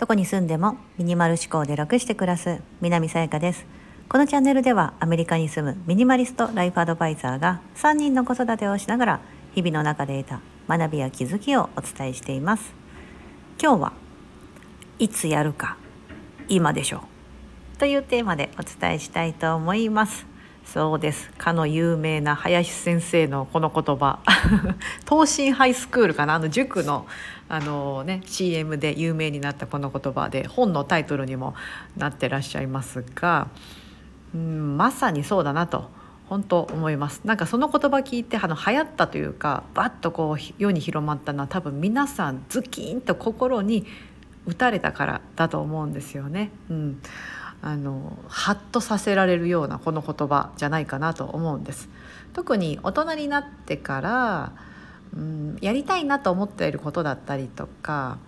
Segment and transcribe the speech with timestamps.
[0.00, 3.66] どこに住んでもミニマル思考で楽して暮らす南さやかです。
[4.08, 9.20] このチャンネルではアメリカに住むミニマリストライフアドバイザーが3人の子育てをしながら
[9.54, 10.40] 日々の中で得た
[10.74, 12.72] 学びや気づきをお伝えしています。
[13.60, 13.92] 今日は
[14.98, 15.76] いつやるか
[16.48, 17.04] 今でしょ
[17.74, 20.29] うというテーマでお伝えしたいと思います。
[20.64, 21.30] そうです。
[21.36, 24.20] かの有名な林先生のこの言葉。
[25.08, 26.34] 東進ハイスクールかな？
[26.34, 27.06] あの塾の
[27.48, 31.54] あの、ね、CM で有名になったこの言葉で本のタイトルにも
[31.96, 33.48] なってらっしゃいますが、
[34.32, 35.90] うん、まさにそうだなと
[36.28, 37.22] 本当思います。
[37.24, 43.84] なんかその言葉聞いてあの流行ったというかバッとこう世に広まったのは多分皆さんズキンと心に
[44.46, 46.50] 打たれたからだと思うんですよね。
[46.70, 47.02] うん。
[47.62, 51.88] あのハッとさせられるようなこの言葉じゃないかなと思うんです。
[52.32, 54.52] 特に大人になってから、
[55.14, 58.18] うん、やりたいなと思っていることだったりとか、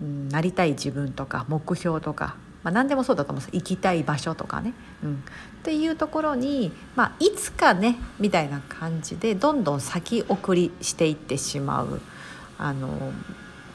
[0.00, 3.56] うん、なりたい自分とか目標とか、まあ、何でもそうだと思うんです。
[3.56, 4.72] 行きたい場所とかね、
[5.04, 5.16] うん、っ
[5.62, 12.00] ていうところに、まあ、いつかねみたいな感じでどんどん先送りしていってしまう。
[12.58, 13.12] あの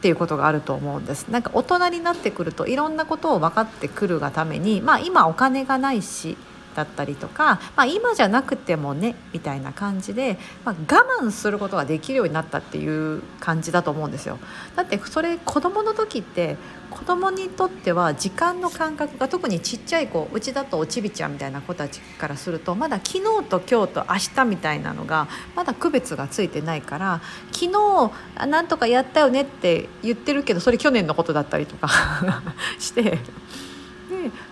[0.08, 1.28] っていうことがあると思うんです。
[1.28, 6.38] なんか大人になってくるといろんなことを分かってくるがためにまあ今お金がないし
[6.78, 14.38] だったりとか、まあ、今じゃなくてもねみたいな感じで、まあ、我慢することができるようになったっていう感じだと思うんですよ。
[14.76, 16.56] だってそれ子供の時って
[16.92, 31.90] 子供にとっては時間の感覚が特にちっちゃい子うちだとおちびちゃんみたいな子たちからするとまだ昨日と今日と明日みたいなのがまだ区別がついてないから昨日なんとかやったよねって言ってるけどそれ去年のことだったりとか
[32.78, 33.18] して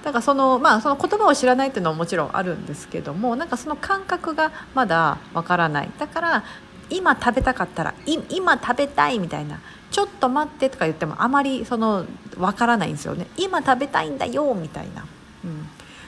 [0.04, 5.92] だからそのまあその言葉を知らないっていうのはもちろんあるんですけどもなんかその感覚がまだわからない。
[5.98, 6.44] だから
[6.90, 9.60] 今食べたかったら今食べたいみたいな
[9.90, 12.06] ちょっと待ってとか言ってもあまりその
[12.38, 13.28] わからないんですよね。
[13.38, 15.06] 今食べたいんだよみたいな。
[15.44, 15.68] うん。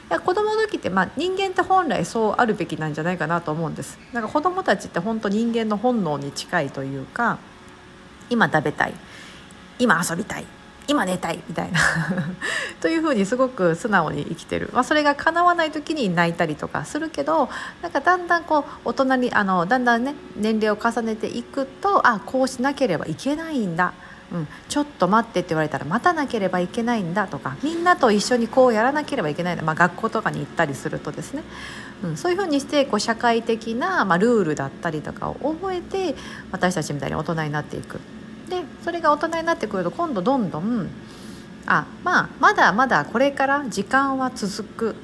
[0.10, 4.00] 子供の時って、まあ、人間って本来そうあるべきなんじゃないかなと思うんです。
[4.14, 7.40] なんか子供たちって本当人間の本能に近いというか
[8.30, 8.94] 今食べたい。
[9.80, 10.46] 今遊びたい。
[10.88, 11.80] 今寝たいみたいな。
[12.82, 17.50] というふうにすごく素直に生きてる、まあ、それが叶わない時に泣いたりとかするけど
[17.82, 23.94] なんかだんだんこう大人にあのだんだんね年齢を重ねていくとあこうしなければいけないんだ。
[24.30, 31.44] うん、ちょっと待ってって言われたら待たなければいけないんだとかみんなと一緒にこうやらなければいけないんだ、まあ、学校とかに行ったりするとですね、
[32.04, 36.16] うん、そういうふうにしてこう社会的な、まあ、ルールだったりとかを覚えて
[36.52, 38.02] 私たちみたいに大人になっていく。
[38.50, 40.90] でそれが大人になってくると今度どんどん
[41.66, 44.96] あまあまだまだこれから時間は続く、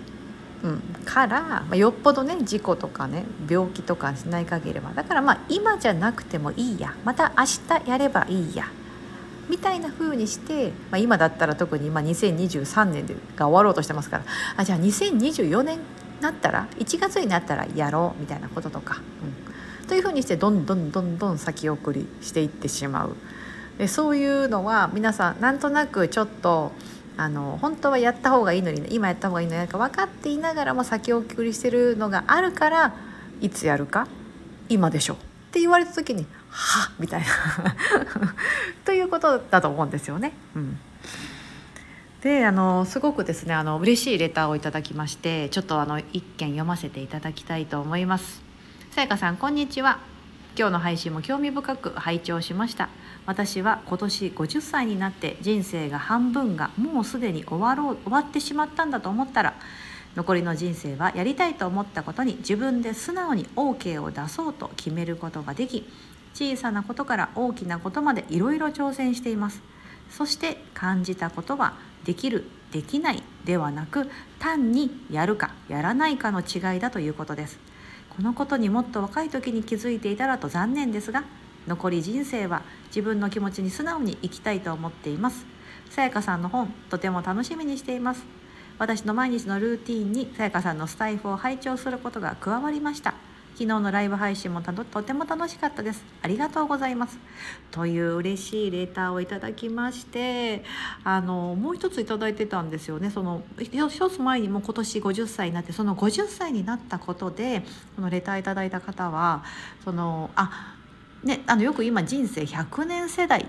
[0.64, 4.94] うん、から、まあ、よっぽどね事故とかね病気とかしない限りは。
[4.94, 6.96] だからまあ今じゃなくてもいいや。
[7.04, 7.44] また明
[7.84, 8.66] 日やればいいや。
[9.50, 13.06] みたいな風にして、まあ、今だったら特に今2023年
[13.36, 14.24] が終わろうとしてますから。
[14.56, 15.84] あじゃあ2024年に
[16.22, 19.53] なったら1月になったらやろうみたいなこととか、うん、
[19.88, 23.16] という風にしてどんどんどんどん先送りしていってしまう。
[23.78, 26.72] でそういうのは皆さんなんとなくちょっと
[27.18, 32.96] あの本当はやった方がいいのに今やった方がいいのにか分かっていながらも先送りしてるのがあるから
[33.42, 34.08] いつやるか？
[34.70, 35.18] 今でしょっ
[35.52, 37.28] て言われた時に「は」みたいな
[38.86, 40.34] ということだと思うんですよね。
[40.56, 40.80] うん
[42.22, 48.43] であのすごくですねあの嬉しいレターをいただきましてちょっとあの一件読ませていただきたいと思います。
[48.94, 49.98] さやかさんこんにちは。
[50.56, 52.90] 今日の配信も興味深く拝聴しました。
[53.26, 59.56] 私は今年50歳になって人生が半分がもうすでに終わろう終わってしまったんだと思ったら
[60.16, 65.90] 残りの人生はやりたいと思ったことに自分で素直に OK を出そうと決めることができ
[66.36, 69.64] 小さなことから大きなことまでいろいろ挑戦しています。
[70.12, 77.73] そして感じたことはできるできないではなく単にやるかやらないかの違いだということです。
[78.16, 81.24] このことにもっと若い時に気づいていたらと残念ですが
[81.68, 85.46] 残り人生は自分の気持ちに素直に生きたいと思っています。
[85.90, 88.24] さやかさんの本とても楽しみにしています。
[88.78, 93.14] 私の毎日のルーティンにさやかさんのスタイフを拝聴することが加わりました。
[93.54, 96.04] 昨日のライブ配信もとても楽しかったです。
[96.24, 97.20] ありがとうございます。
[97.70, 100.64] という嬉しいレターをいただきまして
[101.04, 103.12] あのもう一ついただいてたんですよね。
[103.12, 107.64] その一つ前にも今年50歳になってその50歳になったことで
[107.96, 109.44] このレターいただいた方は
[109.84, 110.76] そのあ
[111.24, 113.48] ねあのよく今人生100年世代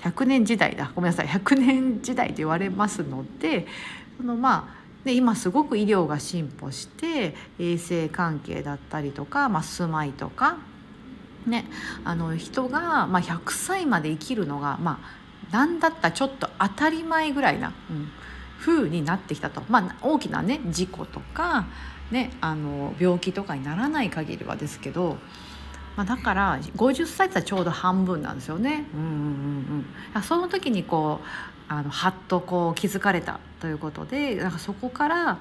[0.00, 0.90] 100年時代だ。
[0.94, 1.26] ごめんなさい。
[1.26, 3.66] 100年時代と言われますので
[4.16, 10.58] そのまあで今すごく医療が進歩して衛生関係だったりとか、まあ、住まいとか、
[11.46, 11.66] ね、
[12.04, 18.08] あの人が、まあ、100歳まで生きるのが、まあ、何だったらちょっと当たり前ぐらいな、うん、
[18.60, 21.66] 風になってきたと、まあ、大きなね事故とか、
[22.10, 25.18] ね、あの病気とかにならない限りはですけど、
[25.96, 28.86] まあ、だから50歳ってちょうど半分なんですよね。
[28.94, 31.20] うんうんうん、その時にこ
[31.68, 35.38] あのはっとこう気づかれたということでなんかそこから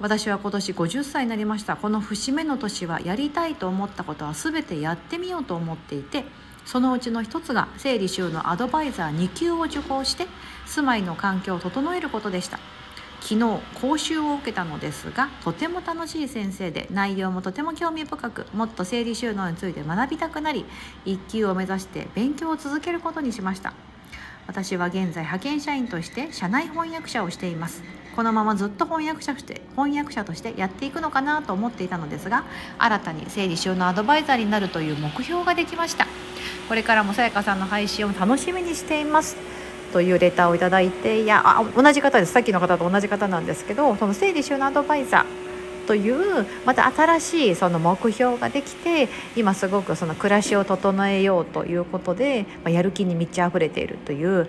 [0.00, 1.76] 私は今年50歳になりました。
[1.76, 6.24] この節目の年はやりたいと思ったことは全てやってみようと思っていて
[6.64, 10.26] そのうちの一つが整理収納アドバイザー2級を受講して
[10.66, 12.60] 住まいの環境を整えることでした。
[13.20, 20.64] 昨日講習を受けたのですがとても楽しい先生で内容もとても興味深くもっと整理収納について学びたくなり
[21.04, 23.74] 1級を目指して勉強を続けることにしました。
[24.46, 27.82] 私は現在派遣社員として社内翻訳者をしています。
[28.16, 32.44] このままずっと翻訳者として翻訳者としてやっていくのかなと思っていたのですが
[32.78, 36.06] 新たに整理収納アドバイザーになるという目標ができました。
[36.68, 39.36] これからもさやかさんの配信を楽しみにしています。
[39.92, 45.48] というレターをいただいていやあ同じ方ですさっきの方と同じ方なんですけどその整理収納アドバイザー
[45.88, 54.48] というまた新しいその目標ができて今すごくその暮らしを整えようということで、ま、やる気に満ち溢れているという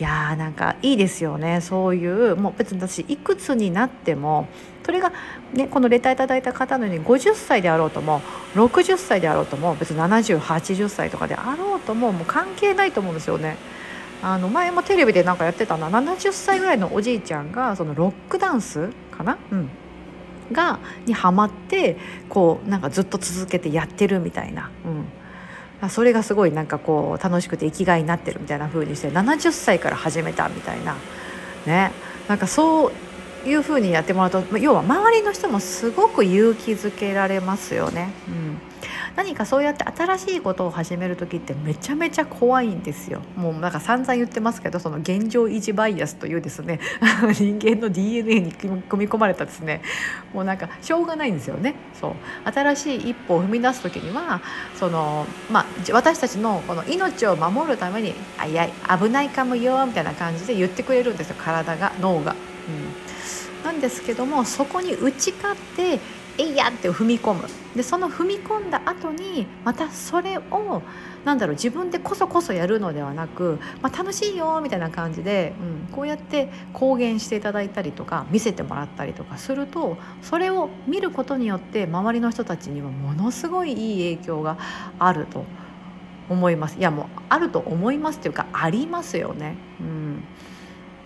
[0.00, 4.48] いやーなんかいいですよねそういうもう別に私いくつになっても
[4.84, 5.12] それが、
[5.52, 8.20] ね、このレターいただいた方のように50歳であろうとも
[8.54, 13.56] 60歳であろうとも別に7080歳とかであろうとももう関係ないと思うんですよね。
[14.22, 15.88] あの前もテレビでなんかやってたな。
[15.88, 19.70] 70歳ぐらいのおじいちゃんがそのロックダンスかな、うん、
[20.52, 21.96] がにハマって
[22.28, 24.70] こうなんかずっと続けてやってるみたいな、
[25.82, 30.96] うん、それがすごいなんかこう楽しくて生きがいになってるみたいな風にして70歳から始めたみたいな。
[31.66, 31.92] ね。
[32.28, 32.92] なんかそ
[33.44, 38.10] ういう風にやってもらうと要は周りの人もすごく勇気づけられますよね。
[38.28, 38.69] うん。
[39.20, 43.20] 何かそうやって新しいことを始める時ってめちゃめちゃ怖いんですよ。
[43.36, 46.80] もうなんか散々言ってますけどその現状維持バイアスというですね
[47.34, 49.82] 人間の DNA に組み込まれたですね。
[50.32, 51.74] もうなんかしょうがないんですよね。
[52.00, 52.12] そう。
[52.50, 54.40] 新しい一歩を踏み出す時には
[54.74, 61.36] そのまあ私たちのこの命を守るために「あいやい危ないかもよ」みたいな感じで言ってくれるんですよ。
[61.38, 62.32] 体が脳が。
[62.32, 62.36] う
[62.72, 63.10] ん。
[63.64, 66.00] なんですけどもそこに打ち勝って
[66.40, 67.48] いやって踏み込む。
[67.74, 70.82] でその踏み込んだ後にまたそれを
[71.24, 84.58] なんだろう自分でこそこそやるのではなく、まあ、楽しいよみたいな感じで、うん、こうやって公言していただいたりとか見せてもらったりとかするとそれを見ることによって周りの人たちにはものすごいいい影響が
[84.98, 85.44] あると
[86.28, 86.78] 思います。
[86.78, 89.56] いやもうあると思いますっていうかありますよね。
[89.80, 90.24] うん、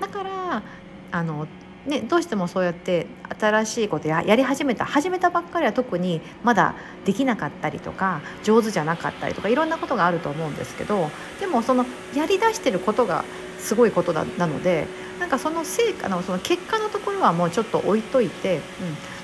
[0.00, 0.62] だから
[1.10, 1.46] あの
[1.86, 3.06] ね、どうしてもそうやって
[3.38, 11.10] 新しいことややり始めた始めたばっかりは特にまだできなかったりとか上手じゃなかったりとかいろんなことがあると思うんですけど
[11.40, 11.84] でもその
[12.14, 13.25] やりだしてることが
[13.58, 14.86] すごいことなので
[15.20, 18.62] なんかその成果のその結果のところはもうちょっと置いといて、うん、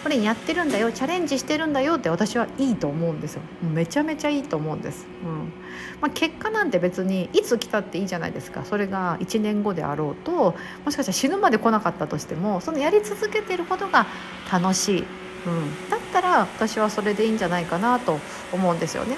[0.03, 3.43] これやってるんだよチャレンジしてるんだよって私はいいと思うんですよ。
[3.63, 5.53] めちゃめちゃいいと思うんです、うん。
[6.01, 8.65] まあ、結果なんて別にいつ来たっていいじゃないですか。
[8.65, 10.55] それが1年後であろうと
[10.85, 14.07] もしかしたら死ぬまで来なかったとしてもそのやり続けてることが
[14.51, 18.19] 楽しい、うん、だったら私はそれでいいんじゃないかなと
[18.53, 19.17] 思うんですよね。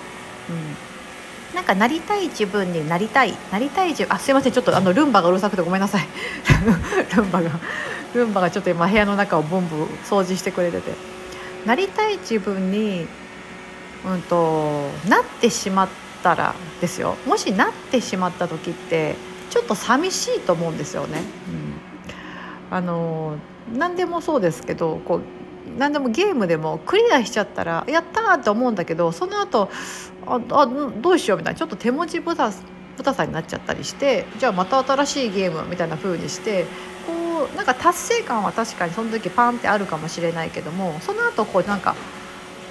[0.50, 0.93] うん。
[1.55, 3.34] なんかなりたい自分になりたい。
[3.52, 4.14] なりたい自分。
[4.14, 4.52] あすいません。
[4.52, 6.08] ちょっとあのルンバがうるさくてごめんなさい。
[7.14, 7.50] ルンバが。
[8.14, 11.12] ルンバがちょっと今部屋の中をボンボン掃除してくれてて。
[11.66, 13.06] なりたい自分に
[14.04, 15.88] うんとなってしまっ
[16.22, 17.16] たらですよ。
[17.26, 19.14] もしなってしまった時って
[19.50, 21.20] ちょっと寂しいと思うんですよね。
[22.70, 23.36] うん、あの
[23.72, 25.20] 何でもそうですけどこう
[25.78, 29.70] 何でもゲームでもクリアしちゃったらやったって思うんだけどその後
[30.26, 32.50] ああどうしようみたいなちょっと手持ちぶた
[32.96, 36.64] ぶたさになっちゃったりしてじゃあまた新しいゲームみたいな風にして
[37.06, 41.94] こうなんか達成感は確かにその時パンってあるかもしれないけどもその後こうなんか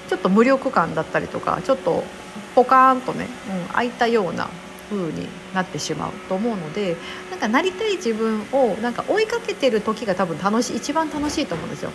[0.08, 2.04] ちょっと無力感だったりとかちょっと
[2.54, 3.28] ポカーンとね、
[3.68, 4.48] うん、開いたような
[4.90, 6.96] 風になってしまうと思うので
[7.30, 11.90] なんかなりたい自分をなんか追いかけてる時が多分楽しい一番楽しいと思うんですよ。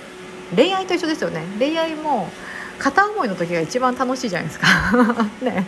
[0.56, 1.44] 恋愛と一緒ですよね。
[1.60, 2.30] 恋愛も
[2.80, 4.68] 片思いの時が一番楽しいじゃないですか。
[5.42, 5.66] ね。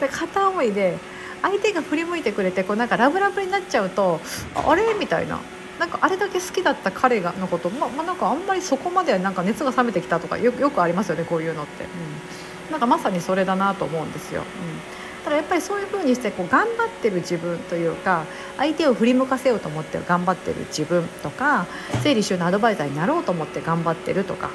[0.00, 0.98] で片思いで
[1.42, 4.20] 相手が振り向いてくれてこうなんかラブラブになっちゃうと
[4.54, 4.94] あれ？
[4.98, 5.38] みたいな。
[5.78, 14.42] なんかあれだけ好きだった彼がのことままあ、なんかあんまりそこまでなんか熱が冷めてきたとかよくありますよねこういうのって、うん、なんかまさにそれだなと思うんですよ。
[14.42, 15.04] うん。
[15.24, 18.26] だからやっぱりそういうふうにしてこう頑張ってる自分というか
[18.58, 21.66] 相手を振り向かせようと思って頑張ってる自分とか
[22.02, 24.50] 整理収納アドバイザーになろうと思って頑張ってるとか、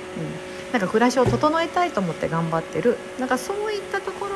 [0.68, 2.98] うん、なんか暮らしを整えたいと思って頑張ってる。
[3.20, 4.32] なんかそういったところ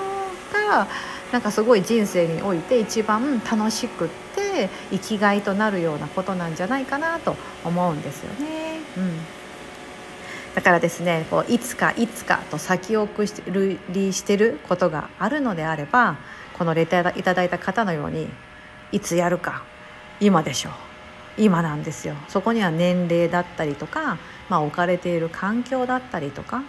[0.53, 0.87] が
[1.31, 8.79] なんかすごい人生において一番楽しくて生きがいとなるようなことなんじゃないかなと思うんですよね。
[8.97, 9.19] うん。
[10.55, 13.25] だからですねこういつかいつかと先送
[13.89, 16.17] りしてることがあるのであれば
[16.53, 18.27] このレターいただいた方のように
[18.91, 19.63] いつやるか
[20.19, 20.73] 今でしょう。
[21.35, 22.15] 今なんですよ。
[22.27, 26.63] そこには年齢だったりとか、まあ、置かれている環境だったりとか、うん、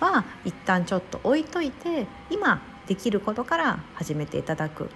[0.00, 4.88] は一旦ちょっと置いといて今できることから始めていただく。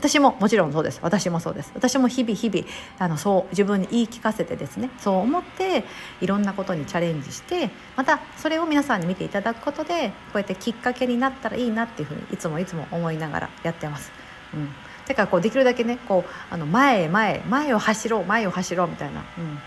[0.00, 0.98] 私ももちろんそうです。
[1.02, 1.72] 私もそうです。
[1.74, 2.66] 私も日々日々
[2.98, 5.84] あのそう自分に言い聞かせてですねそう思って
[6.22, 14.10] いろんなことにチャレンジしてまたそれを皆さんに見ていただくことでこうやってきっかけになったらいいなっていうふうにいつもいつも思いながらやってます。
[14.54, 14.70] うん。
[15.06, 19.58] だからこうできるだけねこうあの前へ前へ前を走ろう前を走ろうみたいな、うん、っ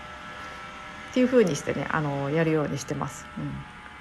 [1.14, 3.24] ていうふうにしてねあのやるようにしてます。
[3.38, 3.52] うん。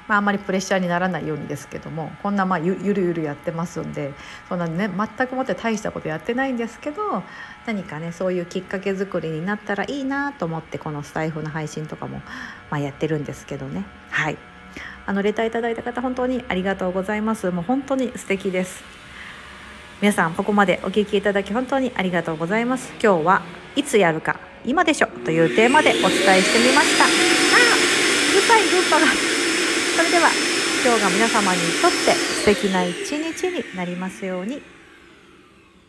[0.07, 4.13] まあ、あまりプレッシャーにならないようにですけどもこんなまあゆゆるゆるやってますんで
[4.49, 7.23] そんなね全くもって大したことやってないんですけど
[7.65, 12.21] 何かねそういうきっかけ作りになったらいいなと思ってこのスタイフの配信とかも、
[12.69, 13.85] まあ、やってるんですけどね。
[14.09, 14.37] はい。
[15.05, 17.49] あのレターいただいた方本当にありがとうございます。
[17.51, 18.83] もう本当に素敵です。
[20.01, 22.91] 皆さんここまでお聞きいただき本当にありがとうございます。
[23.01, 23.41] 今日は
[23.75, 27.05] いつやるか今でしょというテーマでお伝えしてみました。
[27.05, 29.32] あうるさいルーパが
[30.03, 30.31] それでは
[30.83, 34.61] 今日が皆様にとって素敵な一日になりますように。